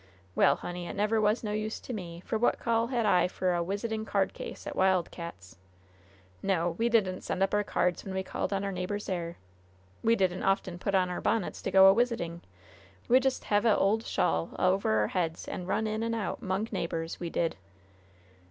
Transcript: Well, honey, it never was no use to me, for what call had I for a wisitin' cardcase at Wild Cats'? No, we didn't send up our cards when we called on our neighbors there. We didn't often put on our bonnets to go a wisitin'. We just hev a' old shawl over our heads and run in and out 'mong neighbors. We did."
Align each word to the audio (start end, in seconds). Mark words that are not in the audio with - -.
Well, 0.33 0.55
honey, 0.55 0.87
it 0.87 0.95
never 0.95 1.21
was 1.21 1.43
no 1.43 1.51
use 1.51 1.79
to 1.81 1.93
me, 1.93 2.23
for 2.25 2.35
what 2.39 2.57
call 2.57 2.87
had 2.87 3.05
I 3.05 3.27
for 3.27 3.53
a 3.53 3.61
wisitin' 3.63 4.03
cardcase 4.03 4.65
at 4.65 4.75
Wild 4.75 5.11
Cats'? 5.11 5.57
No, 6.41 6.71
we 6.71 6.89
didn't 6.89 7.21
send 7.21 7.43
up 7.43 7.53
our 7.53 7.63
cards 7.63 8.03
when 8.03 8.15
we 8.15 8.23
called 8.23 8.51
on 8.51 8.63
our 8.63 8.71
neighbors 8.71 9.05
there. 9.05 9.37
We 10.01 10.15
didn't 10.15 10.41
often 10.41 10.79
put 10.79 10.95
on 10.95 11.11
our 11.11 11.21
bonnets 11.21 11.61
to 11.61 11.69
go 11.69 11.85
a 11.87 11.93
wisitin'. 11.93 12.41
We 13.09 13.19
just 13.19 13.43
hev 13.43 13.63
a' 13.63 13.77
old 13.77 14.03
shawl 14.03 14.55
over 14.57 14.89
our 15.01 15.09
heads 15.09 15.47
and 15.47 15.67
run 15.67 15.85
in 15.85 16.01
and 16.01 16.15
out 16.15 16.41
'mong 16.41 16.71
neighbors. 16.71 17.19
We 17.19 17.29
did." 17.29 17.55